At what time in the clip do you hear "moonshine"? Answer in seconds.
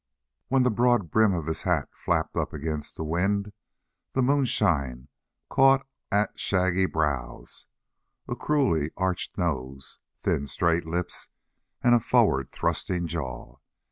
4.23-5.09